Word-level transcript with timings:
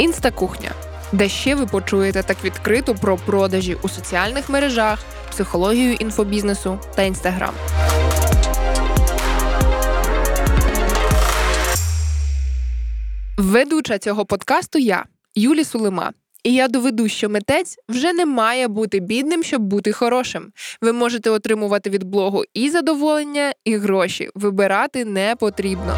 Інстакухня, 0.00 0.70
де 1.12 1.28
ще 1.28 1.54
ви 1.54 1.66
почуєте 1.66 2.22
так 2.22 2.44
відкрито 2.44 2.94
про 2.94 3.16
продажі 3.16 3.76
у 3.82 3.88
соціальних 3.88 4.48
мережах, 4.48 4.98
психологію 5.30 5.92
інфобізнесу 5.92 6.78
та 6.96 7.02
інстаграм. 7.02 7.54
Ведуча 13.38 13.98
цього 13.98 14.26
подкасту 14.26 14.78
я, 14.78 15.04
Юлі 15.34 15.64
Сулима. 15.64 16.12
І 16.44 16.54
я 16.54 16.68
доведу, 16.68 17.08
що 17.08 17.28
митець 17.28 17.76
вже 17.88 18.12
не 18.12 18.26
має 18.26 18.68
бути 18.68 19.00
бідним, 19.00 19.42
щоб 19.42 19.62
бути 19.62 19.92
хорошим. 19.92 20.52
Ви 20.82 20.92
можете 20.92 21.30
отримувати 21.30 21.90
від 21.90 22.04
блогу 22.04 22.44
і 22.54 22.70
задоволення, 22.70 23.52
і 23.64 23.76
гроші. 23.76 24.30
Вибирати 24.34 25.04
не 25.04 25.36
потрібно. 25.36 25.96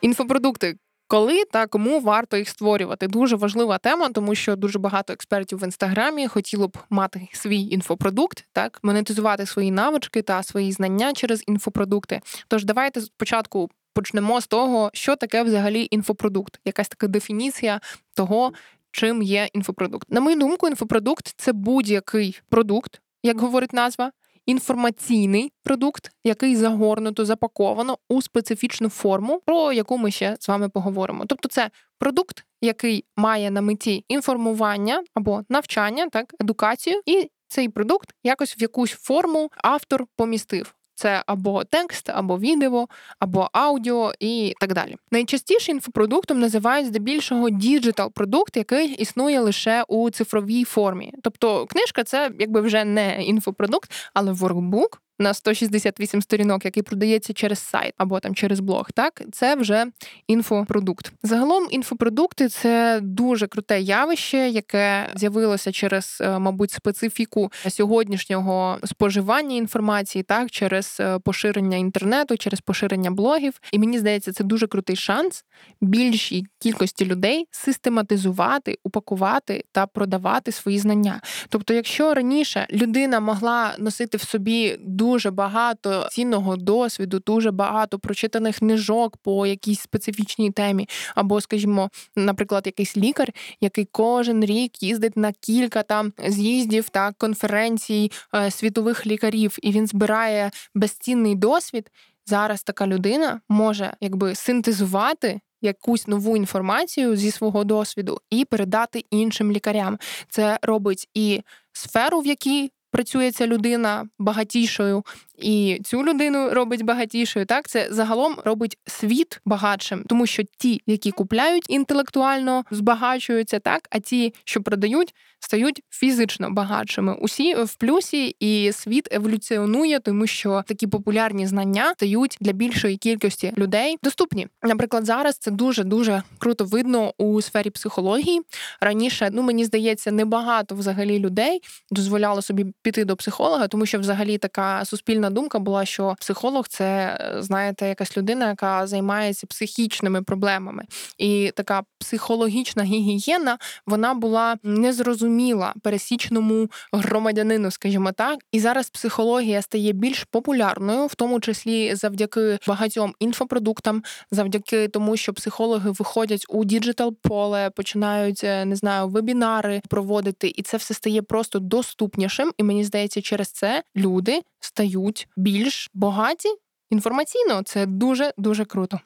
Інфопродукти. 0.00 0.76
Коли 1.08 1.44
та 1.44 1.66
кому 1.66 2.00
варто 2.00 2.36
їх 2.36 2.48
створювати? 2.48 3.08
Дуже 3.08 3.36
важлива 3.36 3.78
тема, 3.78 4.08
тому 4.08 4.34
що 4.34 4.56
дуже 4.56 4.78
багато 4.78 5.12
експертів 5.12 5.58
в 5.58 5.64
інстаграмі 5.64 6.26
хотіло 6.28 6.68
б 6.68 6.78
мати 6.90 7.28
свій 7.32 7.60
інфопродукт, 7.60 8.44
так 8.52 8.78
монетизувати 8.82 9.46
свої 9.46 9.70
навички 9.70 10.22
та 10.22 10.42
свої 10.42 10.72
знання 10.72 11.12
через 11.12 11.44
інфопродукти. 11.46 12.20
Тож 12.48 12.64
давайте 12.64 13.00
спочатку 13.00 13.70
почнемо 13.94 14.40
з 14.40 14.46
того, 14.46 14.90
що 14.94 15.16
таке 15.16 15.42
взагалі 15.42 15.88
інфопродукт, 15.90 16.60
якась 16.64 16.88
така 16.88 17.06
дефініція 17.06 17.80
того, 18.14 18.52
чим 18.90 19.22
є 19.22 19.48
інфопродукт. 19.52 20.10
На 20.10 20.20
мою 20.20 20.36
думку, 20.36 20.68
інфопродукт 20.68 21.34
це 21.36 21.52
будь-який 21.52 22.40
продукт, 22.48 23.00
як 23.22 23.40
говорить 23.40 23.72
назва. 23.72 24.12
Інформаційний 24.46 25.52
продукт, 25.64 26.10
який 26.24 26.56
загорнуто 26.56 27.24
запаковано 27.24 27.98
у 28.08 28.22
специфічну 28.22 28.88
форму, 28.88 29.42
про 29.46 29.72
яку 29.72 29.98
ми 29.98 30.10
ще 30.10 30.36
з 30.40 30.48
вами 30.48 30.68
поговоримо. 30.68 31.24
Тобто, 31.26 31.48
це 31.48 31.70
продукт, 31.98 32.44
який 32.60 33.04
має 33.16 33.50
на 33.50 33.60
меті 33.60 34.04
інформування 34.08 35.02
або 35.14 35.42
навчання, 35.48 36.08
так 36.08 36.34
едукацію, 36.40 37.00
і 37.06 37.30
цей 37.48 37.68
продукт 37.68 38.10
якось 38.24 38.58
в 38.58 38.62
якусь 38.62 38.90
форму 38.90 39.50
автор 39.56 40.06
помістив. 40.16 40.75
Це 40.96 41.22
або 41.26 41.64
текст, 41.64 42.10
або 42.10 42.38
відео, 42.38 42.88
або 43.18 43.48
аудіо 43.52 44.12
і 44.20 44.54
так 44.60 44.74
далі. 44.74 44.96
Найчастіше 45.10 45.72
інфопродуктом 45.72 46.40
називають 46.40 46.86
здебільшого 46.86 47.50
digital 47.50 48.12
продукт, 48.12 48.56
який 48.56 48.88
існує 48.88 49.40
лише 49.40 49.84
у 49.88 50.10
цифровій 50.10 50.64
формі. 50.64 51.12
Тобто 51.22 51.66
книжка 51.66 52.04
це 52.04 52.30
якби 52.38 52.60
вже 52.60 52.84
не 52.84 53.24
інфопродукт, 53.24 53.90
але 54.14 54.32
воркбук, 54.32 55.02
на 55.18 55.34
168 55.34 56.22
сторінок, 56.22 56.64
який 56.64 56.82
продається 56.82 57.32
через 57.32 57.58
сайт 57.58 57.94
або 57.96 58.20
там 58.20 58.34
через 58.34 58.60
блог, 58.60 58.92
так 58.92 59.22
це 59.32 59.54
вже 59.54 59.86
інфопродукт. 60.26 61.12
Загалом 61.22 61.66
інфопродукти 61.70 62.48
це 62.48 63.00
дуже 63.02 63.46
круте 63.46 63.80
явище, 63.80 64.38
яке 64.38 65.08
з'явилося 65.14 65.72
через, 65.72 66.18
е, 66.20 66.38
мабуть, 66.38 66.70
специфіку 66.70 67.52
сьогоднішнього 67.68 68.78
споживання 68.84 69.56
інформації, 69.56 70.22
так 70.22 70.50
через 70.50 70.96
е, 71.00 71.18
поширення 71.18 71.76
інтернету, 71.76 72.36
через 72.36 72.60
поширення 72.60 73.10
блогів. 73.10 73.60
І 73.72 73.78
мені 73.78 73.98
здається, 73.98 74.32
це 74.32 74.44
дуже 74.44 74.66
крутий 74.66 74.96
шанс 74.96 75.44
більшій 75.80 76.44
кількості 76.58 77.04
людей 77.04 77.46
систематизувати, 77.50 78.78
упакувати 78.84 79.64
та 79.72 79.86
продавати 79.86 80.52
свої 80.52 80.78
знання. 80.78 81.20
Тобто, 81.48 81.74
якщо 81.74 82.14
раніше 82.14 82.66
людина 82.70 83.20
могла 83.20 83.74
носити 83.78 84.16
в 84.16 84.22
собі 84.22 84.76
дуже 84.80 85.05
дуже 85.06 85.30
багато 85.30 86.08
цінного 86.10 86.56
досвіду, 86.56 87.20
дуже 87.26 87.50
багато 87.50 87.98
прочитаних 87.98 88.58
книжок 88.58 89.16
по 89.16 89.46
якійсь 89.46 89.80
специфічній 89.80 90.50
темі. 90.50 90.88
Або, 91.14 91.40
скажімо, 91.40 91.90
наприклад, 92.16 92.62
якийсь 92.66 92.96
лікар, 92.96 93.32
який 93.60 93.88
кожен 93.92 94.44
рік 94.44 94.82
їздить 94.82 95.16
на 95.16 95.32
кілька 95.32 95.82
там 95.82 96.12
з'їздів 96.28 96.88
та 96.88 97.12
конференцій 97.12 98.12
е, 98.34 98.50
світових 98.50 99.06
лікарів, 99.06 99.56
і 99.62 99.72
він 99.72 99.86
збирає 99.86 100.50
безцінний 100.74 101.34
досвід. 101.34 101.90
Зараз 102.26 102.62
така 102.62 102.86
людина 102.86 103.40
може 103.48 103.92
якби 104.00 104.34
синтезувати. 104.34 105.40
Якусь 105.62 106.06
нову 106.06 106.36
інформацію 106.36 107.16
зі 107.16 107.30
свого 107.30 107.64
досвіду 107.64 108.20
і 108.30 108.44
передати 108.44 109.04
іншим 109.10 109.52
лікарям. 109.52 109.98
Це 110.30 110.58
робить 110.62 111.08
і 111.14 111.42
сферу, 111.72 112.20
в 112.20 112.26
якій 112.26 112.70
працює 112.90 113.30
ця 113.30 113.46
людина 113.46 114.08
багатішою, 114.18 115.04
і 115.38 115.80
цю 115.84 116.04
людину 116.04 116.50
робить 116.50 116.82
багатішою. 116.82 117.46
Так 117.46 117.68
це 117.68 117.88
загалом 117.90 118.36
робить 118.44 118.78
світ 118.86 119.40
багатшим, 119.44 120.04
тому 120.08 120.26
що 120.26 120.42
ті, 120.58 120.80
які 120.86 121.10
купляють 121.10 121.70
інтелектуально, 121.70 122.64
збагачуються, 122.70 123.58
так 123.58 123.88
а 123.90 123.98
ті, 123.98 124.34
що 124.44 124.62
продають, 124.62 125.14
стають 125.38 125.82
фізично 125.90 126.50
багатшими. 126.50 127.14
Усі 127.14 127.54
в 127.54 127.74
плюсі, 127.74 128.36
і 128.40 128.72
світ 128.72 129.08
еволюціонує, 129.12 130.00
тому 130.00 130.26
що 130.26 130.64
такі 130.66 130.86
популярні 130.86 131.46
знання 131.46 131.92
стають 131.96 132.36
для 132.40 132.52
більшої 132.52 132.96
кількості 132.96 133.52
людей 133.58 133.96
доступні. 134.02 134.46
Наприклад, 134.62 135.04
зараз 135.04 135.38
це 135.38 135.50
дуже 135.50 135.84
дуже 135.84 136.22
круто 136.38 136.64
видно 136.64 137.12
у 137.18 137.42
сфері 137.42 137.70
психології. 137.70 138.40
Раніше, 138.80 139.30
ну 139.32 139.42
мені 139.42 139.64
здається, 139.64 140.12
небагато 140.12 140.74
взагалі 140.74 141.18
людей 141.18 141.60
дозволяло 141.90 142.42
собі 142.42 142.66
піти 142.82 143.04
до 143.04 143.16
психолога, 143.16 143.68
тому 143.68 143.86
що 143.86 143.98
взагалі 143.98 144.38
така 144.38 144.84
суспільна 144.84 145.25
думка 145.30 145.58
була, 145.58 145.84
що 145.84 146.14
психолог 146.20 146.68
це 146.68 147.18
знаєте, 147.38 147.88
якась 147.88 148.16
людина, 148.16 148.48
яка 148.48 148.86
займається 148.86 149.46
психічними 149.46 150.22
проблемами, 150.22 150.84
і 151.18 151.52
така 151.56 151.82
психологічна 151.98 152.82
гігієна 152.82 153.58
вона 153.86 154.14
була 154.14 154.56
незрозуміла 154.62 155.74
пересічному 155.82 156.70
громадянину, 156.92 157.70
скажімо 157.70 158.12
так. 158.12 158.38
І 158.52 158.60
зараз 158.60 158.90
психологія 158.90 159.62
стає 159.62 159.92
більш 159.92 160.24
популярною, 160.24 161.06
в 161.06 161.14
тому 161.14 161.40
числі 161.40 161.94
завдяки 161.94 162.58
багатьом 162.68 163.14
інфопродуктам, 163.20 164.02
завдяки 164.30 164.88
тому, 164.88 165.16
що 165.16 165.32
психологи 165.32 165.90
виходять 165.90 166.46
у 166.48 166.64
digital 166.64 167.14
поле, 167.22 167.70
починають 167.70 168.42
не 168.42 168.76
знаю, 168.76 169.08
вебінари 169.08 169.82
проводити, 169.88 170.52
і 170.56 170.62
це 170.62 170.76
все 170.76 170.94
стає 170.94 171.22
просто 171.22 171.58
доступнішим. 171.58 172.52
І 172.58 172.62
мені 172.62 172.84
здається, 172.84 173.22
через 173.22 173.50
це 173.50 173.82
люди 173.96 174.40
стають 174.60 175.15
більш 175.36 175.90
багаті 175.94 176.58
інформаційно. 176.90 177.62
Це 177.62 177.86
дуже 177.86 178.32
дуже 178.36 178.64
круто. 178.64 179.00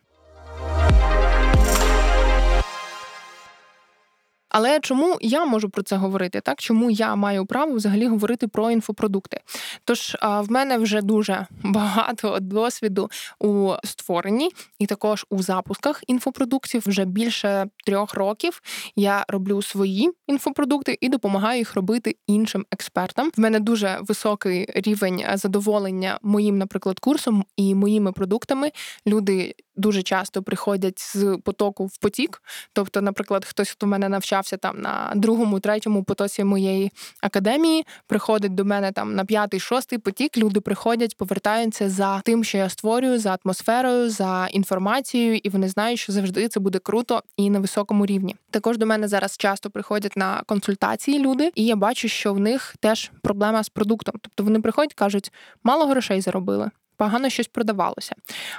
Але 4.51 4.81
чому 4.81 5.19
я 5.21 5.45
можу 5.45 5.71
про 5.71 5.83
це 5.83 5.97
говорити? 5.97 6.41
Так 6.41 6.61
чому 6.61 6.91
я 6.91 7.15
маю 7.15 7.47
право 7.47 7.75
взагалі 7.75 8.07
говорити 8.07 8.49
про 8.49 8.71
інфопродукти? 8.71 9.41
Тож 9.85 10.17
в 10.23 10.51
мене 10.51 10.79
вже 10.79 11.03
дуже 11.03 11.47
багато 11.65 12.39
досвіду 12.41 13.11
у 13.39 13.73
створенні 13.85 14.51
і 14.79 14.87
також 14.87 15.27
у 15.31 15.43
запусках 15.43 16.03
інфопродуктів. 16.07 16.83
Вже 16.87 17.05
більше 17.05 17.67
трьох 17.87 18.15
років 18.15 18.63
я 18.97 19.25
роблю 19.29 19.63
свої 19.63 20.11
інфопродукти 20.27 20.99
і 21.01 21.09
допомагаю 21.09 21.59
їх 21.59 21.75
робити 21.75 22.17
іншим 22.27 22.67
експертам. 22.71 23.31
В 23.37 23.41
мене 23.41 23.61
дуже 23.61 23.99
високий 24.03 24.67
рівень 24.75 25.25
задоволення 25.35 26.19
моїм, 26.23 26.59
наприклад, 26.59 26.99
курсом 26.99 27.45
і 27.57 27.75
моїми 27.75 28.13
продуктами. 28.13 28.73
Люди 29.07 29.55
дуже 29.81 30.03
часто 30.03 30.43
приходять 30.43 30.99
з 30.99 31.39
потоку 31.45 31.87
в 31.87 31.99
потік. 31.99 32.43
Тобто, 32.73 33.01
наприклад, 33.01 33.45
хтось 33.45 33.71
хто 33.71 33.87
мене 33.87 34.09
навчався 34.41 34.57
там 34.57 34.81
на 34.81 35.13
другому, 35.17 35.61
третьому 35.61 36.05
потоці 36.05 36.45
моєї 36.45 36.93
академії, 37.21 37.87
приходить 38.07 38.55
до 38.55 38.65
мене 38.65 38.93
там 38.93 39.15
на 39.15 39.25
п'ятий, 39.25 39.61
шостий 39.61 39.99
потік. 39.99 40.39
Люди 40.39 40.61
приходять, 40.61 41.17
повертаються 41.17 41.91
за 41.91 42.21
тим, 42.21 42.45
що 42.45 42.59
я 42.59 42.69
створюю, 42.69 43.19
за 43.19 43.39
атмосферою, 43.45 44.11
за 44.11 44.49
інформацією, 44.53 45.41
і 45.43 45.49
вони 45.49 45.69
знають, 45.69 45.99
що 45.99 46.13
завжди 46.13 46.49
це 46.49 46.61
буде 46.61 46.79
круто 46.79 47.23
і 47.37 47.51
на 47.51 47.61
високому 47.61 48.07
рівні. 48.07 48.37
Також 48.51 48.79
до 48.79 48.87
мене 48.87 49.09
зараз 49.09 49.37
часто 49.37 49.71
приходять 49.71 50.17
на 50.17 50.43
консультації 50.47 51.19
люди, 51.19 51.53
і 51.55 51.65
я 51.65 51.77
бачу, 51.77 52.09
що 52.09 52.35
в 52.35 52.41
них 52.41 52.75
теж 52.81 53.11
проблема 53.23 53.63
з 53.63 53.69
продуктом. 53.69 54.15
Тобто 54.21 54.45
вони 54.45 54.61
приходять, 54.61 54.95
кажуть, 54.95 55.33
мало 55.63 55.87
грошей 55.87 56.21
заробили 56.21 56.71
погано 57.01 57.29
щось 57.29 57.49
продавалося. 57.49 58.15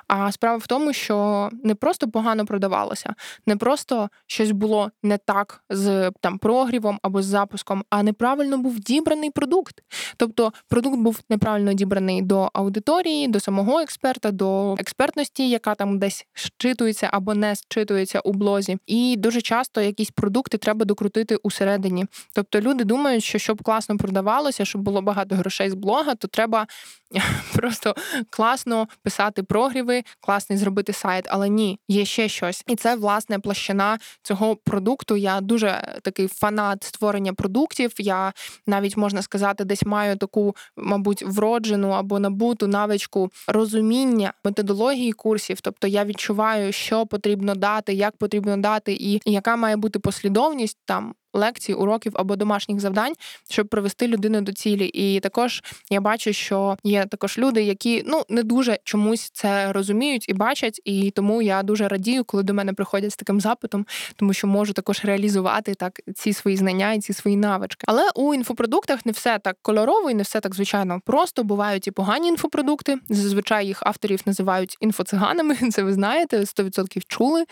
А 0.07 0.31
справа 0.31 0.57
в 0.57 0.67
тому, 0.67 0.93
що 0.93 1.49
не 1.63 1.75
просто 1.75 2.07
погано 2.07 2.45
продавалося, 2.45 3.13
не 3.45 3.55
просто 3.55 4.09
щось 4.27 4.51
було 4.51 4.91
не 5.03 5.17
так 5.17 5.63
з 5.69 6.11
там 6.21 6.37
прогрівом 6.37 6.99
або 7.01 7.21
з 7.21 7.25
запуском, 7.25 7.83
а 7.89 8.03
неправильно 8.03 8.57
був 8.57 8.79
дібраний 8.79 9.29
продукт. 9.29 9.83
Тобто 10.17 10.53
продукт 10.67 10.97
був 10.97 11.19
неправильно 11.29 11.73
дібраний 11.73 12.21
до 12.21 12.49
аудиторії, 12.53 13.27
до 13.27 13.39
самого 13.39 13.79
експерта, 13.79 14.31
до 14.31 14.75
експертності, 14.79 15.49
яка 15.49 15.75
там 15.75 15.99
десь 15.99 16.25
щитується 16.33 17.09
або 17.11 17.33
не 17.33 17.55
щитується 17.55 18.19
у 18.19 18.33
блозі. 18.33 18.77
І 18.87 19.15
дуже 19.17 19.41
часто 19.41 19.81
якісь 19.81 20.11
продукти 20.11 20.57
треба 20.57 20.85
докрутити 20.85 21.35
усередині. 21.35 22.05
Тобто 22.33 22.61
люди 22.61 22.83
думають, 22.83 23.23
що 23.23 23.37
щоб 23.37 23.63
класно 23.63 23.97
продавалося, 23.97 24.65
щоб 24.65 24.81
було 24.81 25.01
багато 25.01 25.35
грошей 25.35 25.69
з 25.69 25.73
блога, 25.73 26.15
то 26.15 26.27
треба 26.27 26.67
просто 27.53 27.95
класно 28.31 28.87
писати 29.03 29.43
прогріви, 29.43 30.03
класний 30.19 30.57
зробити 30.57 30.93
сайт, 30.93 31.25
але 31.29 31.49
ні, 31.49 31.79
є 31.87 32.05
ще 32.05 32.29
щось. 32.29 32.63
І 32.67 32.75
це 32.75 32.95
власне 32.95 33.39
площина 33.39 33.99
цього 34.23 34.55
продукту. 34.55 35.17
Я 35.17 35.41
дуже 35.41 35.99
такий 36.01 36.27
фанат 36.27 36.83
створення 36.83 37.33
продуктів. 37.33 37.91
Я 37.97 38.33
навіть 38.67 38.97
можна 38.97 39.21
сказати, 39.21 39.65
десь 39.65 39.83
маю 39.83 40.17
таку, 40.17 40.55
мабуть, 40.77 41.23
вроджену 41.23 41.89
або 41.89 42.19
набуту 42.19 42.67
навичку 42.67 43.31
розуміння 43.47 44.33
методології 44.45 45.11
курсів. 45.11 45.61
Тобто 45.61 45.87
я 45.87 46.05
відчуваю, 46.05 46.71
що 46.71 47.05
потрібно 47.05 47.55
дати, 47.55 47.93
як 47.93 48.17
потрібно 48.17 48.57
дати, 48.57 48.93
і 48.93 49.21
яка 49.25 49.55
має 49.55 49.75
бути 49.75 49.99
послідовність 49.99 50.77
там 50.85 51.13
лекцій, 51.33 51.73
уроків 51.73 52.11
або 52.15 52.35
домашніх 52.35 52.79
завдань, 52.79 53.13
щоб 53.49 53.67
привести 53.67 54.07
людину 54.07 54.41
до 54.41 54.53
цілі. 54.53 54.85
І 54.85 55.19
також 55.19 55.63
я 55.89 56.01
бачу, 56.01 56.33
що 56.33 56.77
є 56.83 57.05
також 57.05 57.37
люди, 57.37 57.63
які 57.63 58.03
ну 58.05 58.23
не 58.29 58.43
дуже 58.43 58.79
чомусь 58.83 59.29
це 59.33 59.73
розуміють 59.73 60.29
і 60.29 60.33
бачать, 60.33 60.81
і 60.85 61.11
тому 61.11 61.41
я 61.41 61.63
дуже 61.63 61.87
радію, 61.87 62.23
коли 62.23 62.43
до 62.43 62.53
мене 62.53 62.73
приходять 62.73 63.11
з 63.11 63.15
таким 63.15 63.41
запитом, 63.41 63.85
тому 64.15 64.33
що 64.33 64.47
можу 64.47 64.73
також 64.73 65.05
реалізувати 65.05 65.73
так 65.73 66.01
ці 66.15 66.33
свої 66.33 66.57
знання 66.57 66.93
і 66.93 66.99
ці 66.99 67.13
свої 67.13 67.37
навички. 67.37 67.85
Але 67.87 68.09
у 68.15 68.33
інфопродуктах 68.33 69.05
не 69.05 69.11
все 69.11 69.39
так 69.39 69.57
кольорово 69.61 70.11
і 70.11 70.13
не 70.13 70.23
все 70.23 70.39
так 70.39 70.55
звичайно. 70.55 71.01
Просто 71.05 71.43
бувають 71.43 71.87
і 71.87 71.91
погані 71.91 72.27
інфопродукти. 72.27 72.97
Зазвичай 73.09 73.67
їх 73.67 73.83
авторів 73.85 74.21
називають 74.25 74.77
інфоциганами. 74.79 75.55
Це 75.71 75.83
ви 75.83 75.93
знаєте, 75.93 76.39
100% 76.39 77.01
чули. 77.07 77.45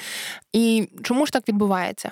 І 0.54 0.88
чому 1.04 1.26
ж 1.26 1.32
так 1.32 1.48
відбувається? 1.48 2.12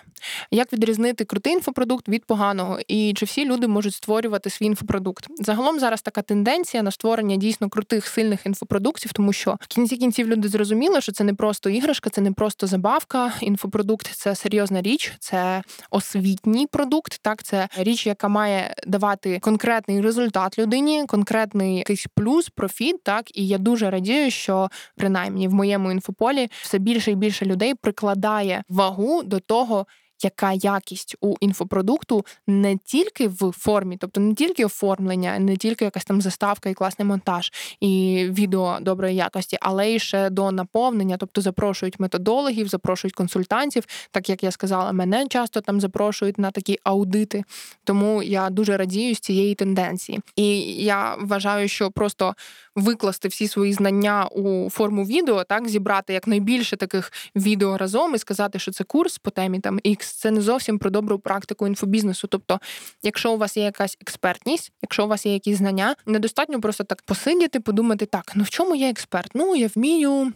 Як 0.52 0.74
відрізнити 0.74 1.26
крутий 1.26 1.57
інфопродукт 1.58 2.10
від 2.10 2.26
поганого, 2.26 2.80
і 2.88 3.14
чи 3.14 3.26
всі 3.26 3.46
люди 3.46 3.68
можуть 3.68 3.94
створювати 3.94 4.50
свій 4.50 4.66
інфопродукт? 4.66 5.28
Загалом 5.40 5.80
зараз 5.80 6.02
така 6.02 6.22
тенденція 6.22 6.84
на 6.84 6.92
створення 6.92 7.36
дійсно 7.36 7.70
крутих 7.70 8.08
сильних 8.08 8.46
інфопродуктів, 8.46 9.14
тому 9.14 9.34
що 9.34 9.58
в 9.62 9.68
кінці 9.68 9.98
кінців 9.98 10.28
люди 10.28 10.48
зрозуміли, 10.48 11.02
що 11.02 11.12
це 11.12 11.24
не 11.24 11.34
просто 11.34 11.70
іграшка, 11.70 12.10
це 12.10 12.22
не 12.22 12.32
просто 12.32 12.68
забавка. 12.68 13.34
Інфопродукт 13.42 14.08
це 14.08 14.36
серйозна 14.36 14.82
річ, 14.82 15.14
це 15.20 15.64
освітній 15.92 16.68
продукт. 16.68 17.20
Так, 17.22 17.44
це 17.44 17.68
річ, 17.78 18.08
яка 18.08 18.28
має 18.28 18.76
давати 18.88 19.40
конкретний 19.40 20.02
результат 20.02 20.60
людині, 20.60 21.06
конкретний 21.08 21.78
якийсь 21.78 22.08
плюс, 22.16 22.50
профіт. 22.50 23.04
Так, 23.04 23.38
і 23.38 23.48
я 23.48 23.58
дуже 23.58 23.90
радію, 23.90 24.32
що 24.32 24.70
принаймні 24.96 25.48
в 25.48 25.54
моєму 25.54 25.92
інфополі 25.92 26.50
все 26.62 26.78
більше 26.78 27.12
і 27.12 27.16
більше 27.16 27.46
людей 27.46 27.74
прикладає 27.76 28.64
вагу 28.70 29.24
до 29.24 29.40
того 29.40 29.86
яка 30.24 30.54
якість 30.54 31.16
у 31.22 31.36
інфопродукту 31.40 32.26
не 32.48 32.78
тільки 32.78 33.28
в 33.28 33.52
формі, 33.52 33.98
тобто 33.98 34.22
не 34.22 34.34
тільки 34.34 34.66
оформлення, 34.66 35.40
не 35.40 35.58
тільки 35.58 35.86
якась 35.86 36.06
там 36.06 36.22
заставка 36.22 36.70
і 36.70 36.74
класний 36.74 37.08
монтаж 37.08 37.52
і 37.80 38.26
відео 38.30 38.78
доброї 38.82 39.16
якості, 39.16 39.58
але 39.62 39.92
й 39.92 40.00
ще 40.00 40.30
до 40.30 40.52
наповнення, 40.52 41.18
тобто 41.18 41.42
запрошують 41.42 42.00
методологів, 42.00 42.68
запрошують 42.68 43.16
консультантів. 43.16 43.84
Так 44.12 44.30
як 44.30 44.44
я 44.44 44.52
сказала, 44.52 44.92
мене 44.92 45.28
часто 45.28 45.62
там 45.62 45.82
запрошують 45.82 46.38
на 46.38 46.52
такі 46.52 46.80
аудити. 46.84 47.44
Тому 47.84 48.24
я 48.24 48.50
дуже 48.50 48.78
радію 48.78 49.16
з 49.16 49.20
цієї 49.20 49.56
тенденції. 49.56 50.20
І 50.36 50.60
я 50.84 51.16
вважаю, 51.20 51.68
що 51.68 51.92
просто 51.92 52.36
викласти 52.76 53.28
всі 53.28 53.48
свої 53.48 53.74
знання 53.74 54.28
у 54.32 54.70
форму 54.70 55.06
відео, 55.06 55.44
так 55.44 55.70
зібрати 55.70 56.14
якнайбільше 56.14 56.78
таких 56.78 57.12
відео 57.36 57.78
разом 57.78 58.16
і 58.16 58.18
сказати, 58.18 58.60
що 58.60 58.72
це 58.72 58.84
курс 58.84 59.18
по 59.18 59.30
темі 59.30 59.60
там 59.60 59.80
X, 59.80 60.07
це 60.14 60.32
не 60.32 60.42
зовсім 60.42 60.80
про 60.80 60.90
добру 60.90 61.20
практику 61.20 61.68
інфобізнесу. 61.68 62.28
Тобто, 62.28 62.60
якщо 63.04 63.34
у 63.34 63.38
вас 63.38 63.58
є 63.58 63.64
якась 63.64 63.98
експертність, 64.02 64.72
якщо 64.82 65.06
у 65.06 65.08
вас 65.08 65.26
є 65.26 65.34
якісь 65.34 65.58
знання, 65.58 65.96
недостатньо 66.06 66.62
просто 66.62 66.84
так 66.84 67.02
посидіти, 67.02 67.60
подумати, 67.60 68.06
так, 68.06 68.32
ну 68.36 68.44
в 68.44 68.50
чому 68.50 68.76
я 68.76 68.90
експерт? 68.90 69.32
Ну 69.34 69.56
я 69.56 69.70
вмію 69.76 70.34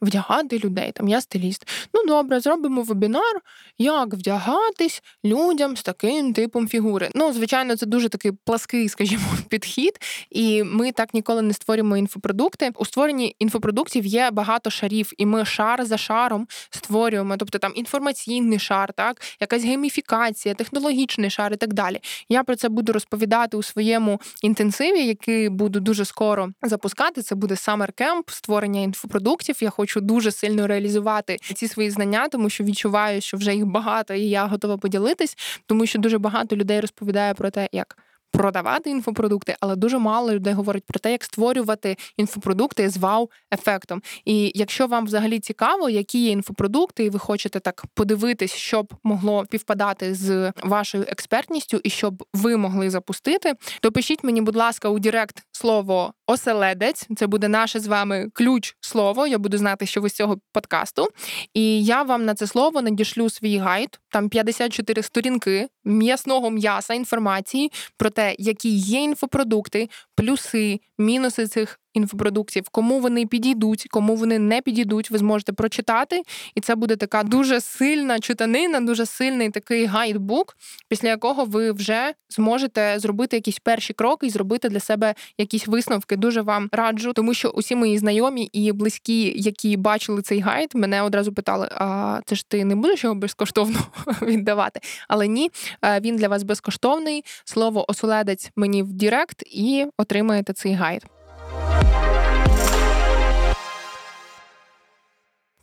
вдягати 0.00 0.58
людей. 0.58 0.92
Там 0.92 1.08
я 1.08 1.20
стиліст. 1.20 1.68
Ну 1.94 2.06
добре, 2.06 2.40
зробимо 2.40 2.82
вебінар, 2.82 3.40
як 3.78 4.14
вдягатись 4.14 5.02
людям 5.24 5.76
з 5.76 5.82
таким 5.82 6.32
типом 6.32 6.68
фігури. 6.68 7.10
Ну, 7.14 7.32
звичайно, 7.32 7.76
це 7.76 7.86
дуже 7.86 8.08
такий 8.08 8.32
плаский, 8.32 8.88
скажімо, 8.88 9.22
підхід, 9.48 9.98
і 10.30 10.62
ми 10.62 10.92
так 10.92 11.14
ніколи 11.14 11.42
не 11.42 11.54
створюємо 11.54 11.96
інфопродукти. 11.96 12.70
У 12.74 12.84
створенні 12.84 13.36
інфопродуктів 13.38 14.06
є 14.06 14.30
багато 14.30 14.70
шарів, 14.70 15.12
і 15.18 15.26
ми 15.26 15.44
шар 15.44 15.84
за 15.84 15.98
шаром 15.98 16.46
створюємо, 16.70 17.36
тобто 17.36 17.58
там 17.58 17.72
інформаційний 17.74 18.58
шар, 18.58 18.92
так, 18.92 19.22
якась 19.40 19.64
гейміфікація, 19.64 20.54
технологічний 20.54 21.30
шар 21.30 21.52
і 21.52 21.56
так 21.56 21.72
далі. 21.72 22.00
Я 22.28 22.44
про 22.44 22.56
це 22.56 22.68
буду 22.68 22.92
розповідати 22.92 23.56
у 23.56 23.62
своєму 23.62 24.20
інтенсиві, 24.42 25.06
який 25.06 25.48
буду 25.48 25.80
дуже 25.80 26.04
скоро 26.04 26.48
запускати. 26.62 27.22
Це 27.22 27.34
буде 27.34 27.54
Summer 27.54 27.92
Camp, 27.92 28.22
створення 28.26 28.80
інфопродуктів 28.80 29.01
інфопродуктів. 29.02 29.56
Я 29.60 29.70
хочу 29.70 30.00
дуже 30.00 30.30
сильно 30.30 30.66
реалізувати 30.66 31.36
ці 31.54 31.68
свої 31.68 31.90
знання, 31.90 32.28
тому 32.28 32.50
що 32.50 32.64
відчуваю, 32.64 33.20
що 33.20 33.36
вже 33.36 33.54
їх 33.54 33.66
багато, 33.66 34.14
і 34.14 34.20
я 34.20 34.46
готова 34.46 34.76
поділитись, 34.76 35.36
тому 35.66 35.86
що 35.86 35.98
дуже 35.98 36.18
багато 36.18 36.56
людей 36.56 36.80
розповідає 36.80 37.34
про 37.34 37.50
те, 37.50 37.68
як 37.72 37.96
продавати 38.32 38.90
інфопродукти, 38.90 39.56
але 39.60 39.76
дуже 39.76 39.98
мало 39.98 40.32
людей 40.32 40.54
говорить 40.54 40.84
про 40.84 41.00
те, 41.00 41.12
як 41.12 41.24
створювати 41.24 41.96
інфопродукти 42.16 42.90
з 42.90 42.96
вау-ефектом. 42.96 44.02
І 44.24 44.52
якщо 44.54 44.86
вам 44.86 45.04
взагалі 45.04 45.38
цікаво, 45.38 45.90
які 45.90 46.24
є 46.24 46.30
інфопродукти, 46.30 47.04
і 47.04 47.10
ви 47.10 47.18
хочете 47.18 47.60
так 47.60 47.84
подивитись, 47.94 48.54
щоб 48.54 48.94
могло 49.04 49.44
півпадати 49.50 50.14
з 50.14 50.52
вашою 50.62 51.04
експертністю, 51.08 51.80
і 51.84 51.90
щоб 51.90 52.24
ви 52.34 52.56
могли 52.56 52.90
запустити, 52.90 53.54
то 53.80 53.92
пишіть 53.92 54.24
мені, 54.24 54.40
будь 54.40 54.56
ласка, 54.56 54.88
у 54.88 54.98
Директ 54.98 55.42
слово 55.52 56.12
оселедець. 56.32 57.08
Це 57.16 57.26
буде 57.26 57.48
наше 57.48 57.80
з 57.80 57.86
вами 57.86 58.28
ключ 58.32 58.76
слово. 58.80 59.26
Я 59.26 59.38
буду 59.38 59.58
знати, 59.58 59.86
що 59.86 60.00
ви 60.00 60.08
з 60.08 60.12
цього 60.12 60.38
подкасту. 60.52 61.08
І 61.54 61.84
я 61.84 62.02
вам 62.02 62.24
на 62.24 62.34
це 62.34 62.46
слово 62.46 62.82
надішлю 62.82 63.30
свій 63.30 63.58
гайд. 63.58 64.00
Там 64.10 64.28
54 64.28 65.02
сторінки 65.02 65.68
м'ясного 65.84 66.50
м'яса 66.50 66.94
інформації 66.94 67.72
про 67.96 68.10
те, 68.10 68.34
які 68.38 68.68
є 68.68 69.00
інфопродукти, 69.00 69.88
плюси, 70.16 70.80
мінуси 70.98 71.46
цих 71.46 71.78
інфопродуктів, 71.94 72.68
кому 72.70 73.00
вони 73.00 73.26
підійдуть, 73.26 73.86
кому 73.90 74.16
вони 74.16 74.38
не 74.38 74.60
підійдуть, 74.60 75.10
ви 75.10 75.18
зможете 75.18 75.52
прочитати, 75.52 76.22
і 76.54 76.60
це 76.60 76.74
буде 76.74 76.96
така 76.96 77.22
дуже 77.22 77.60
сильна 77.60 78.20
читанина, 78.20 78.80
дуже 78.80 79.06
сильний 79.06 79.50
такий 79.50 79.86
гайдбук, 79.86 80.56
після 80.88 81.08
якого 81.08 81.44
ви 81.44 81.72
вже 81.72 82.12
зможете 82.30 82.98
зробити 82.98 83.36
якісь 83.36 83.58
перші 83.58 83.92
кроки 83.92 84.26
і 84.26 84.30
зробити 84.30 84.68
для 84.68 84.80
себе 84.80 85.14
якісь 85.38 85.66
висновки. 85.66 86.16
Дуже 86.16 86.42
вам 86.42 86.68
раджу, 86.72 87.12
тому 87.14 87.34
що 87.34 87.48
усі 87.48 87.76
мої 87.76 87.98
знайомі 87.98 88.44
і 88.44 88.72
близькі, 88.72 89.32
які 89.36 89.76
бачили 89.76 90.22
цей 90.22 90.40
гайд, 90.40 90.70
мене 90.74 91.02
одразу 91.02 91.32
питали: 91.32 91.68
а 91.74 92.20
це 92.26 92.36
ж 92.36 92.48
ти 92.48 92.64
не 92.64 92.76
будеш 92.76 93.04
його 93.04 93.16
безкоштовно 93.16 93.78
віддавати? 94.22 94.80
Але 95.08 95.28
ні, 95.28 95.50
е, 95.84 96.00
він 96.00 96.16
для 96.16 96.28
вас 96.28 96.42
безкоштовний. 96.42 97.24
Слово 97.44 97.90
оселедець 97.90 98.50
мені 98.56 98.82
в 98.82 98.92
Direct 98.92 99.42
і 99.46 99.86
отримаєте 99.98 100.52
цей 100.52 100.72
гайд. 100.72 101.02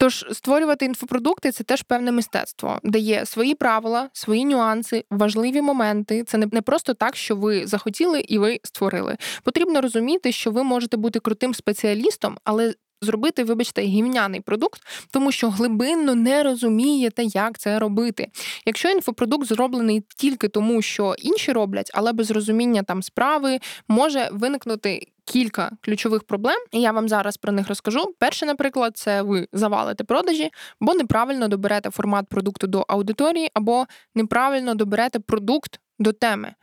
Тож 0.09 0.25
створювати 0.31 0.85
інфопродукти 0.85 1.51
це 1.51 1.63
теж 1.63 1.81
певне 1.81 2.11
мистецтво, 2.11 2.79
де 2.83 2.99
є 2.99 3.25
свої 3.25 3.55
правила, 3.55 4.09
свої 4.13 4.45
нюанси, 4.45 5.05
важливі 5.11 5.61
моменти. 5.61 6.23
Це 6.23 6.37
не 6.37 6.61
просто 6.61 6.93
так, 6.93 7.15
що 7.15 7.35
ви 7.35 7.67
захотіли 7.67 8.19
і 8.19 8.37
ви 8.37 8.59
створили. 8.63 9.17
Потрібно 9.43 9.81
розуміти, 9.81 10.31
що 10.31 10.51
ви 10.51 10.63
можете 10.63 10.97
бути 10.97 11.19
крутим 11.19 11.53
спеціалістом, 11.53 12.37
але 12.43 12.73
зробити, 13.01 13.43
вибачте, 13.43 13.81
гівняний 13.81 14.41
продукт, 14.41 14.81
тому 15.11 15.31
що 15.31 15.49
глибинно 15.49 16.15
не 16.15 16.43
розумієте, 16.43 17.23
як 17.23 17.59
це 17.59 17.79
робити. 17.79 18.27
Якщо 18.65 18.89
інфопродукт 18.89 19.47
зроблений 19.47 20.03
тільки 20.17 20.47
тому, 20.47 20.81
що 20.81 21.15
інші 21.19 21.51
роблять, 21.51 21.91
але 21.93 22.13
без 22.13 22.31
розуміння 22.31 22.83
там 22.83 23.03
справи, 23.03 23.59
може 23.87 24.29
виникнути. 24.31 25.07
Кілька 25.29 25.71
ключових 25.81 26.24
проблем, 26.24 26.57
і 26.71 26.81
я 26.81 26.91
вам 26.91 27.09
зараз 27.09 27.38
про 27.38 27.51
них 27.51 27.67
розкажу. 27.67 28.13
Перше, 28.19 28.45
наприклад, 28.45 28.98
це 28.98 29.21
ви 29.21 29.48
завалите 29.53 30.03
продажі, 30.03 30.50
бо 30.79 30.93
неправильно 30.93 31.48
доберете 31.48 31.89
формат 31.89 32.27
продукту 32.29 32.67
до 32.67 32.86
аудиторії, 32.88 33.51
або 33.53 33.86
неправильно 34.15 34.75
доберете 34.75 35.19
продукт 35.19 35.79
до 36.00 36.13
теми. 36.13 36.53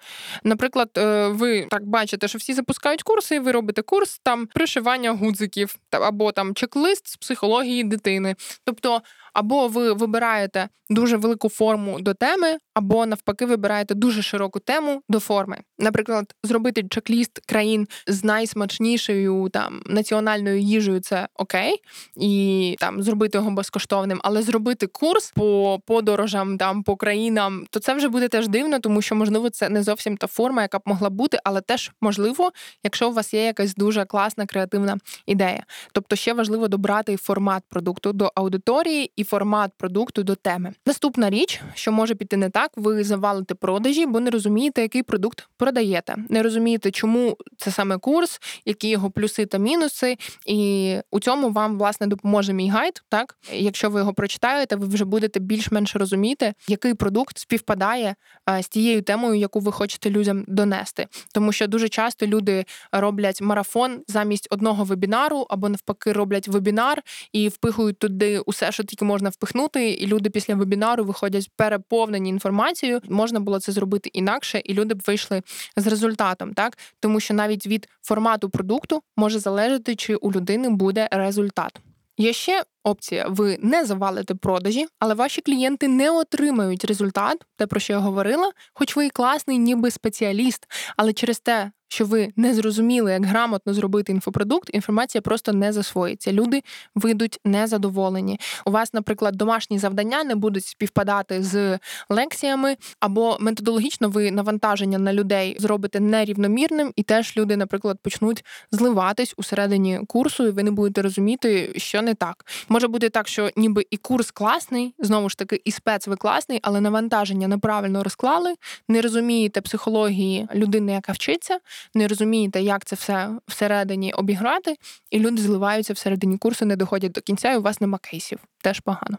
Наприклад, 0.45 0.91
е, 0.99 1.29
ви 1.29 1.67
так 1.71 1.87
бачите, 1.87 2.29
що 2.29 2.39
всі 2.39 2.55
запускають 2.55 3.03
курси, 3.03 3.35
і 3.35 3.39
ви 3.39 3.53
робите 3.53 3.83
курс 3.83 4.21
там 4.23 4.47
пришивання 4.47 5.11
гудзиків 5.11 5.77
або 5.91 6.33
там 6.33 6.55
чек-лист 6.55 7.09
з 7.09 7.17
психології 7.17 7.85
дитини. 7.85 8.37
Тобто 8.65 9.03
Або 9.37 9.69
ви 9.69 9.93
вибираєте 9.93 10.69
дуже 10.91 11.17
велику 11.17 11.49
форму 11.49 12.01
до 12.01 12.15
теми, 12.15 12.57
або 12.75 13.07
навпаки, 13.07 13.47
вибираєте 13.47 13.95
дуже 13.95 14.23
широку 14.23 14.61
тему 14.61 15.03
до 15.09 15.21
форми. 15.21 15.59
Наприклад, 15.79 16.35
зробити 16.45 16.83
чек-ліст 16.83 17.31
країн 17.47 17.89
з 18.07 18.25
найсмачнішою 18.25 19.49
там 19.53 19.83
національною 19.87 20.59
їжею 20.59 21.01
це 21.01 21.29
окей, 21.35 21.83
і 22.17 22.77
там 22.79 23.03
зробити 23.03 23.39
його 23.39 23.51
безкоштовним, 23.51 24.21
але 24.25 24.43
зробити 24.43 24.87
курс 24.87 25.33
по 25.35 25.81
подорожам 25.87 26.59
там 26.59 26.83
по 26.83 26.97
країнам, 26.97 27.67
то 27.71 27.81
це 27.81 27.95
вже 27.95 28.09
буде 28.09 28.29
теж 28.29 28.49
дивно, 28.49 28.79
тому 28.79 29.03
що 29.03 29.15
можливо 29.27 29.51
це 29.51 29.69
не 29.69 29.83
зовсім 29.83 30.17
та 30.17 30.27
форма, 30.27 30.63
яка 30.63 30.79
б 30.79 30.83
могла 30.85 31.11
бути, 31.11 31.39
але 31.45 31.61
теж 31.61 31.93
можливо, 32.01 32.53
якщо 32.85 33.09
у 33.11 33.13
вас 33.13 33.35
є 33.35 33.45
якась 33.45 33.75
дуже 33.75 34.05
класна 34.05 34.47
креативна 34.47 34.99
ідея. 35.27 35.65
Тобто 35.93 36.17
ще 36.17 36.33
важливо 36.33 36.69
добрати 36.69 37.17
формат 37.17 37.63
продукту 37.69 38.13
до 38.13 38.33
аудиторії 38.35 39.13
і 39.17 39.25
формат 39.25 39.71
продукту 39.79 40.23
до 40.23 40.35
теми. 40.35 40.73
Наступна 40.87 41.31
річ, 41.31 41.63
що 41.75 41.93
може 41.93 42.15
піти 42.15 42.37
не 42.37 42.51
так, 42.51 42.71
ви 42.77 43.05
завалите 43.05 43.55
продажі, 43.55 44.07
бо 44.07 44.21
не 44.21 44.31
розумієте, 44.31 44.83
який 44.83 45.03
продукт 45.03 45.49
продаєте. 45.57 46.15
Не 46.29 46.43
розумієте, 46.43 46.91
чому 46.91 47.37
це 47.57 47.71
саме 47.71 47.99
курс, 47.99 48.41
які 48.65 48.89
його 48.89 49.11
плюси 49.11 49.47
та 49.47 49.59
мінуси. 49.59 50.17
І 50.47 50.97
у 51.11 51.21
цьому 51.21 51.51
вам 51.51 51.79
власне 51.79 52.07
допоможе 52.07 52.53
мій 52.53 52.71
гайд. 52.71 53.03
Так, 53.09 53.37
якщо 53.53 53.91
ви 53.91 54.01
його 54.01 54.15
прочитаєте, 54.15 54.77
ви 54.77 54.87
вже 54.87 55.05
будете 55.05 55.41
більш-менш 55.41 55.97
розуміти, 55.97 56.55
який 56.69 56.95
продукт 56.95 57.39
співпадає 57.39 58.15
з 58.61 58.69
тією 58.69 59.03
темою, 59.03 59.16
яку 59.25 59.61
ви 59.61 59.73
хочете 59.73 60.11
людям 60.11 60.45
донести. 60.49 61.07
Тому 61.33 61.53
що 61.53 61.67
дуже 61.67 61.89
часто 61.89 62.27
люди 62.27 62.65
роблять 62.93 63.41
марафон 63.41 64.03
замість 64.09 64.49
одного 64.51 64.85
вебінару, 64.85 65.47
або 65.51 65.69
навпаки 65.69 66.13
роблять 66.13 66.49
вебінар 66.49 67.03
і 67.33 67.49
впихують 67.49 67.99
туди 67.99 68.39
усе, 68.39 68.73
що 68.73 68.85
тільки 68.85 69.05
можна 69.05 69.29
впихнути. 69.29 69.91
І 69.91 70.07
люди 70.07 70.31
після 70.31 70.55
вебінару 70.55 71.05
виходять 71.05 71.51
переповнені 71.57 72.31
інформацією. 72.31 73.01
Можна 73.09 73.41
було 73.41 73.61
це 73.61 73.73
зробити 73.73 74.11
інакше, 74.13 74.63
і 74.65 74.75
люди 74.75 74.95
б 74.95 75.03
вийшли 75.07 75.43
з 75.77 75.87
результатом, 75.87 76.55
так 76.55 76.79
тому 77.01 77.21
що 77.21 77.35
навіть 77.35 77.67
від 77.67 77.89
формату 78.03 78.51
продукту 78.51 79.03
може 79.17 79.39
залежати, 79.39 79.97
чи 79.97 80.15
у 80.15 80.33
людини 80.33 80.69
буде 80.69 81.09
результат. 81.13 81.81
Є 82.17 82.33
ще 82.33 82.65
опція: 82.85 83.27
ви 83.29 83.59
не 83.63 83.85
завалите 83.85 84.35
продажі, 84.35 84.87
але 84.99 85.15
ваші 85.15 85.41
клієнти 85.41 85.89
не 85.89 86.11
отримають 86.11 86.85
результат, 86.85 87.45
те 87.57 87.67
про 87.67 87.81
що 87.81 87.93
я 87.93 87.99
говорила, 87.99 88.53
хоч 88.75 88.97
ви 88.97 89.07
і 89.07 89.11
класний, 89.11 89.59
ніби 89.59 89.91
спеціаліст, 89.91 90.67
але 90.97 91.13
через 91.13 91.41
те, 91.41 91.71
що 91.89 92.05
ви 92.05 92.33
не 92.37 92.55
зрозуміли, 92.55 93.13
як 93.13 93.27
грамотно 93.27 93.75
зробити 93.75 94.13
інфопродукт, 94.13 94.71
інформація 94.73 95.23
просто 95.23 95.53
не 95.53 95.73
засвоїться. 95.73 96.33
Люди 96.33 96.63
вийдуть 96.95 97.41
незадоволені. 97.45 98.41
У 98.65 98.71
вас, 98.71 98.95
наприклад, 98.95 99.37
домашні 99.37 99.79
завдання 99.79 100.25
не 100.25 100.35
будуть 100.35 100.67
співпадати 100.67 101.43
з 101.43 101.79
лекціями, 102.09 102.77
або 103.01 103.37
методологічно 103.41 104.09
ви 104.09 104.31
навантаження 104.31 104.99
на 104.99 105.13
людей 105.13 105.57
зробите 105.59 106.01
нерівномірним, 106.01 106.93
і 106.97 107.03
теж 107.03 107.37
люди, 107.37 107.57
наприклад, 107.57 107.99
почнуть 108.03 108.45
зливатись 108.73 109.35
у 109.37 109.43
середині 109.43 110.01
курсу, 110.07 110.47
і 110.47 110.51
ви 110.51 110.63
не 110.63 110.71
будете 110.71 111.03
розуміти, 111.03 111.73
що 111.77 112.03
не 112.03 112.15
так. 112.15 112.45
Може 112.69 112.89
бути 112.89 113.09
так, 113.09 113.29
що 113.29 113.51
ніби 113.57 113.87
і 113.91 113.97
курс 113.97 114.31
класний, 114.31 114.95
знову 114.99 115.29
ж 115.29 115.39
таки, 115.39 115.61
і 115.65 115.71
спец 115.71 116.07
ви 116.07 116.17
класний, 116.17 116.61
але 116.63 116.81
навантаження 116.81 117.49
неправильно 117.49 118.03
розклали, 118.03 118.55
не 118.89 119.01
розумієте 119.01 119.61
психології 119.61 120.49
людини, 120.55 120.93
яка 120.93 121.13
вчиться 121.13 121.59
не 121.95 122.09
розумієте, 122.09 122.63
як 122.63 122.85
це 122.85 122.97
все 122.97 123.31
всередині 123.49 124.13
обіграти, 124.13 124.77
і 125.11 125.19
люди 125.19 125.43
зливаються 125.43 125.93
всередині 125.93 126.39
курсу, 126.39 126.67
не 126.67 126.77
доходять 126.77 127.13
до 127.13 127.21
кінця, 127.21 127.53
і 127.53 127.57
у 127.57 127.63
вас 127.63 127.81
нема 127.81 127.99
кейсів. 127.99 128.39
Теж 128.63 128.81
погано. 128.81 129.19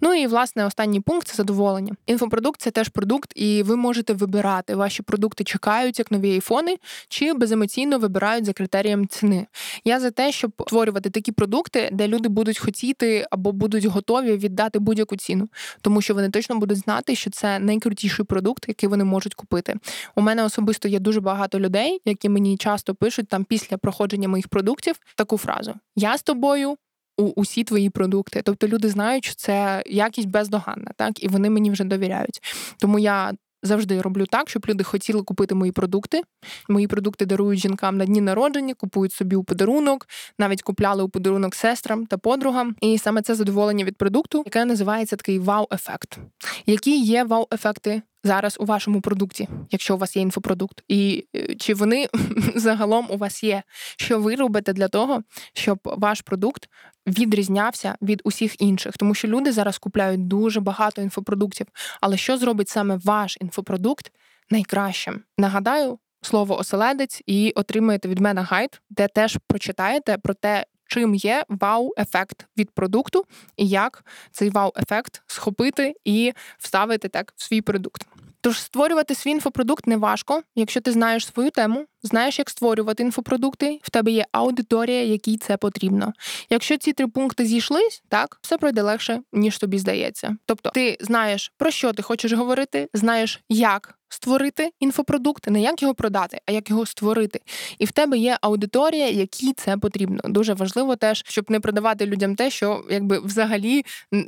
Ну 0.00 0.14
і 0.14 0.26
власне 0.26 0.66
останній 0.66 1.00
пункт 1.00 1.28
це 1.28 1.34
задоволення. 1.34 1.92
Інфопродукт 2.06 2.60
це 2.60 2.70
теж 2.70 2.88
продукт, 2.88 3.32
і 3.34 3.62
ви 3.62 3.76
можете 3.76 4.12
вибирати. 4.12 4.74
Ваші 4.74 5.02
продукти 5.02 5.44
чекають 5.44 5.98
як 5.98 6.10
нові 6.10 6.32
айфони, 6.32 6.76
чи 7.08 7.32
беземоційно 7.32 7.98
вибирають 7.98 8.44
за 8.44 8.52
критерієм 8.52 9.08
ціни. 9.08 9.46
Я 9.84 10.00
за 10.00 10.10
те, 10.10 10.32
щоб 10.32 10.52
створювати 10.66 11.10
такі 11.10 11.32
продукти, 11.32 11.88
де 11.92 12.08
люди 12.08 12.28
будуть 12.28 12.58
хотіти 12.58 13.26
або 13.30 13.52
будуть 13.52 13.84
готові 13.84 14.36
віддати 14.36 14.78
будь-яку 14.78 15.16
ціну, 15.16 15.48
тому 15.80 16.02
що 16.02 16.14
вони 16.14 16.30
точно 16.30 16.56
будуть 16.56 16.78
знати, 16.78 17.14
що 17.14 17.30
це 17.30 17.58
найкрутіший 17.58 18.24
продукт, 18.24 18.64
який 18.68 18.88
вони 18.88 19.04
можуть 19.04 19.34
купити. 19.34 19.74
У 20.14 20.20
мене 20.20 20.44
особисто 20.44 20.88
є 20.88 20.98
дуже 20.98 21.20
багато 21.20 21.60
людей 21.60 21.93
які 22.04 22.28
мені 22.28 22.56
часто 22.56 22.94
пишуть 22.94 23.28
там 23.28 23.44
після 23.44 23.76
проходження 23.76 24.28
моїх 24.28 24.48
продуктів 24.48 24.96
таку 25.16 25.38
фразу: 25.38 25.74
Я 25.96 26.18
з 26.18 26.22
тобою. 26.22 26.76
У 27.16 27.22
усі 27.22 27.64
твої 27.64 27.90
продукти, 27.90 28.42
тобто 28.44 28.68
люди 28.68 28.88
знають, 28.88 29.24
що 29.24 29.34
це 29.34 29.82
якість 29.86 30.28
бездоганна, 30.28 30.90
так 30.96 31.22
і 31.22 31.28
вони 31.28 31.50
мені 31.50 31.70
вже 31.70 31.84
довіряють. 31.84 32.40
Тому 32.78 32.98
я 32.98 33.32
завжди 33.64 34.00
роблю 34.00 34.26
так, 34.26 34.48
щоб 34.50 34.64
люди 34.68 34.84
хотіли 34.84 35.22
купити 35.22 35.54
мої 35.54 35.72
продукти. 35.72 36.22
Мої 36.68 36.86
продукти 36.86 37.26
дарують 37.26 37.60
жінкам 37.60 37.96
на 37.96 38.04
дні 38.04 38.20
народження, 38.20 38.74
купують 38.74 39.12
собі 39.12 39.36
у 39.36 39.44
подарунок, 39.44 40.08
навіть 40.38 40.62
купляли 40.62 41.02
у 41.02 41.08
подарунок 41.08 41.54
сестрам 41.54 42.06
та 42.06 42.18
подругам. 42.18 42.76
І 42.80 42.98
саме 42.98 43.22
це 43.22 43.34
задоволення 43.34 43.84
від 43.84 43.96
продукту, 43.96 44.42
яке 44.46 44.64
називається 44.64 45.16
такий 45.16 45.38
вау-ефект. 45.38 46.18
Які 46.66 47.00
є 47.00 47.24
вау-ефекти 47.24 48.02
зараз 48.24 48.56
у 48.60 48.64
вашому 48.64 49.00
продукті, 49.00 49.48
якщо 49.70 49.94
у 49.94 49.98
вас 49.98 50.16
є 50.16 50.22
інфопродукт, 50.22 50.82
і 50.88 51.26
е, 51.36 51.54
чи 51.54 51.74
вони 51.74 52.08
загалом 52.54 53.06
у 53.10 53.16
вас 53.16 53.44
є? 53.44 53.62
Що 53.96 54.20
ви 54.20 54.34
робите 54.34 54.72
для 54.72 54.88
того, 54.88 55.22
щоб 55.52 55.78
ваш 55.84 56.20
продукт 56.20 56.68
відрізнявся 57.06 57.96
від 58.02 58.20
усіх 58.24 58.60
інших? 58.62 58.96
Тому 58.96 59.14
що 59.14 59.28
люди 59.28 59.52
зараз 59.52 59.78
купляють 59.78 60.28
дуже 60.28 60.60
багато 60.60 61.02
інфопродуктів. 61.02 61.66
Але 62.00 62.16
що 62.16 62.38
зробить 62.38 62.68
саме 62.68 62.98
ваш 63.04 63.38
інфопродукт 63.40 64.12
найкращим? 64.50 65.22
Нагадаю. 65.38 65.98
Слово 66.22 66.58
оселедець 66.58 67.22
і 67.26 67.52
отримаєте 67.56 68.08
від 68.08 68.18
мене 68.18 68.42
гайд, 68.42 68.80
де 68.90 69.08
теж 69.08 69.38
прочитаєте 69.46 70.18
про 70.18 70.34
те, 70.34 70.64
чим 70.86 71.14
є 71.14 71.44
вау-ефект 71.48 72.46
від 72.56 72.70
продукту, 72.70 73.24
і 73.56 73.68
як 73.68 74.04
цей 74.30 74.50
вау-ефект 74.50 75.22
схопити 75.26 75.94
і 76.04 76.32
вставити 76.58 77.08
так 77.08 77.32
в 77.36 77.42
свій 77.42 77.60
продукт. 77.60 78.06
Тож 78.40 78.60
створювати 78.60 79.14
свій 79.14 79.30
інфопродукт 79.30 79.86
не 79.86 79.96
важко, 79.96 80.42
якщо 80.54 80.80
ти 80.80 80.92
знаєш 80.92 81.26
свою 81.26 81.50
тему, 81.50 81.86
знаєш, 82.04 82.38
як 82.38 82.50
створювати 82.50 83.02
інфопродукти, 83.02 83.80
в 83.82 83.90
тебе 83.90 84.10
є 84.10 84.24
аудиторія, 84.32 85.04
якій 85.04 85.36
це 85.36 85.56
потрібно. 85.56 86.12
Якщо 86.50 86.76
ці 86.76 86.92
три 86.92 87.06
пункти 87.06 87.46
зійшлись, 87.46 88.02
так 88.08 88.38
все 88.42 88.58
пройде 88.58 88.82
легше, 88.82 89.20
ніж 89.32 89.58
тобі 89.58 89.78
здається. 89.78 90.36
Тобто, 90.46 90.70
ти 90.70 90.96
знаєш 91.00 91.52
про 91.58 91.70
що 91.70 91.92
ти 91.92 92.02
хочеш 92.02 92.32
говорити, 92.32 92.88
знаєш, 92.94 93.40
як 93.48 93.98
створити 94.14 94.70
інфопродукт, 94.80 95.50
не 95.50 95.60
як 95.60 95.82
його 95.82 95.94
продати, 95.94 96.40
а 96.46 96.52
як 96.52 96.70
його 96.70 96.86
створити. 96.86 97.40
І 97.78 97.84
в 97.84 97.90
тебе 97.90 98.18
є 98.18 98.38
аудиторія, 98.40 99.10
якій 99.10 99.52
це 99.52 99.76
потрібно. 99.76 100.20
Дуже 100.24 100.54
важливо 100.54 100.96
теж, 100.96 101.22
щоб 101.26 101.50
не 101.50 101.60
продавати 101.60 102.06
людям 102.06 102.36
те, 102.36 102.50
що 102.50 102.84
якби 102.90 103.18
взагалі 103.18 103.84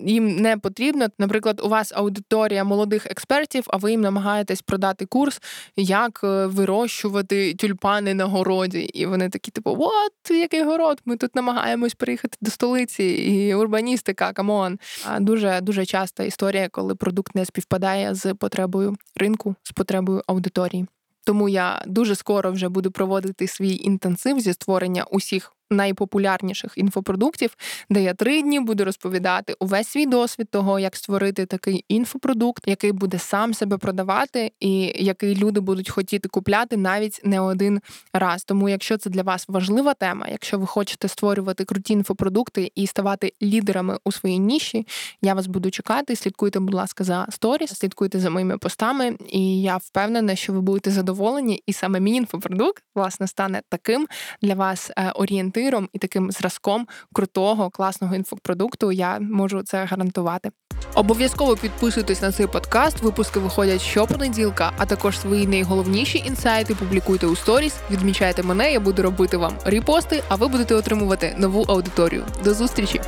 їм 0.06 0.36
не 0.36 0.56
потрібно. 0.56 1.06
Наприклад, 1.18 1.60
у 1.64 1.68
вас 1.68 1.92
аудиторія 1.96 2.64
молодих 2.64 3.06
експертів, 3.06 3.64
а 3.66 3.76
ви 3.76 3.90
їм 3.90 4.00
намагаєтесь 4.00 4.62
продати 4.62 5.06
курс, 5.06 5.40
як 5.76 6.20
е, 6.24 6.46
вирощувати 6.46 7.54
тюльпани 7.66 8.14
на 8.14 8.24
городі. 8.24 8.80
І 8.80 9.06
вони 9.06 9.28
такі, 9.28 9.50
типу, 9.50 9.76
от 9.78 10.30
який 10.30 10.62
город? 10.64 11.00
Ми 11.04 11.16
тут 11.16 11.34
намагаємось 11.34 11.94
приїхати 11.94 12.38
до 12.40 12.50
столиці, 12.50 13.04
і 13.04 13.54
урбаністика, 13.54 14.32
come 14.32 14.59
on. 14.59 14.78
А 15.04 15.20
дуже 15.20 15.60
дуже 15.60 15.84
часта 15.84 16.24
історія, 16.24 16.68
коли 16.68 16.94
продукт 16.94 17.34
не 17.34 17.44
співпадає 17.44 18.14
з 18.14 18.34
потребою 18.34 18.96
ринку, 19.16 19.54
з 19.62 19.72
потребою 19.72 20.22
аудиторії. 20.26 20.86
Тому 21.24 21.48
я 21.48 21.82
дуже 21.86 22.14
скоро 22.14 22.52
вже 22.52 22.68
буду 22.68 22.90
проводити 22.90 23.46
свій 23.46 23.76
інтенсив 23.76 24.40
зі 24.40 24.52
створення 24.52 25.04
усіх 25.04 25.52
найпопулярніших 25.70 26.72
інфопродуктів, 26.76 27.56
де 27.90 28.02
я 28.02 28.14
три 28.14 28.42
дні 28.42 28.60
буду 28.60 28.84
розповідати 28.84 29.54
увесь 29.60 29.88
свій 29.88 30.06
досвід 30.06 30.50
того, 30.50 30.78
як 30.78 30.96
створити 30.96 31.46
такий 31.46 31.84
інфопродукт, 31.88 32.62
який 32.66 32.92
буде 32.92 33.18
сам 33.18 33.54
себе 33.54 33.78
продавати, 33.78 34.52
і 34.60 34.92
який 35.04 35.36
люди 35.36 35.60
будуть 35.60 35.90
хотіти 35.90 36.28
купляти 36.28 36.76
навіть 36.76 37.20
не 37.24 37.40
один 37.40 37.80
раз. 38.12 38.44
Тому, 38.44 38.68
якщо 38.68 38.96
це 38.96 39.10
для 39.10 39.22
вас 39.22 39.44
важлива 39.48 39.94
тема, 39.94 40.26
якщо 40.30 40.58
ви 40.58 40.66
хочете 40.66 41.08
створювати 41.08 41.64
круті 41.64 41.92
інфопродукти 41.92 42.72
і 42.74 42.86
ставати 42.86 43.32
лідерами 43.42 43.98
у 44.04 44.12
своїй 44.12 44.38
ніші, 44.38 44.86
я 45.22 45.34
вас 45.34 45.46
буду 45.46 45.70
чекати. 45.70 46.16
Слідкуйте, 46.16 46.60
будь 46.60 46.74
ласка, 46.74 47.04
за 47.04 47.26
сторіс, 47.30 47.70
слідкуйте 47.70 48.20
за 48.20 48.30
моїми 48.30 48.58
постами, 48.58 49.16
і 49.28 49.62
я 49.62 49.76
впевнена, 49.76 50.36
що 50.36 50.52
ви 50.52 50.60
будете 50.60 50.90
задоволені, 50.90 51.62
і 51.66 51.72
саме 51.72 52.00
мій 52.00 52.14
інфопродукт 52.14 52.82
власне 52.94 53.26
стане 53.26 53.62
таким 53.68 54.06
для 54.42 54.54
вас 54.54 54.90
е, 54.96 55.10
орієнтиром 55.10 55.55
орієнтиром 55.56 55.88
і 55.92 55.98
таким 55.98 56.30
зразком 56.30 56.86
крутого 57.12 57.70
класного 57.70 58.14
інфопродукту. 58.14 58.92
Я 58.92 59.18
можу 59.20 59.62
це 59.62 59.84
гарантувати. 59.84 60.50
Обов'язково 60.94 61.56
підписуйтесь 61.56 62.22
на 62.22 62.32
цей 62.32 62.46
подкаст. 62.46 63.02
Випуски 63.02 63.38
виходять 63.38 63.80
щопонеділка, 63.80 64.72
а 64.78 64.86
також 64.86 65.18
свої 65.20 65.46
найголовніші 65.46 66.18
інсайти 66.26 66.74
публікуйте 66.74 67.26
у 67.26 67.36
сторіс. 67.36 67.74
Відмічайте 67.90 68.42
мене, 68.42 68.72
я 68.72 68.80
буду 68.80 69.02
робити 69.02 69.36
вам 69.36 69.52
репости, 69.64 70.22
а 70.28 70.34
ви 70.34 70.48
будете 70.48 70.74
отримувати 70.74 71.34
нову 71.38 71.62
аудиторію. 71.62 72.24
До 72.44 72.54
зустрічі! 72.54 73.00